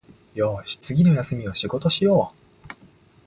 [0.33, 2.73] よし、次の休みは仕事しよう